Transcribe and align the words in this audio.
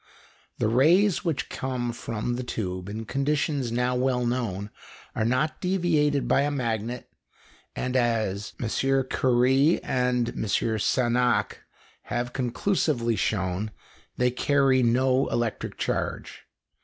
The 0.57 0.67
rays 0.67 1.23
which 1.23 1.47
come 1.47 1.91
from 1.93 2.33
the 2.33 2.41
tube, 2.43 2.89
in 2.89 3.05
conditions 3.05 3.71
now 3.71 3.93
well 3.95 4.25
known, 4.25 4.71
are 5.13 5.23
not 5.23 5.61
deviated 5.61 6.27
by 6.27 6.41
a 6.41 6.49
magnet, 6.49 7.07
and, 7.75 7.95
as 7.95 8.53
M. 8.59 8.67
Curie 9.11 9.79
and 9.83 10.29
M. 10.29 10.47
Sagnac 10.47 11.59
have 12.05 12.33
conclusively 12.33 13.15
shown, 13.15 13.69
they 14.17 14.31
carry 14.31 14.81
no 14.81 15.27
electric 15.27 15.77
charge. 15.77 16.47